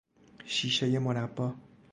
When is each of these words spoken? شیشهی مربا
شیشهی 0.45 0.99
مربا 0.99 1.55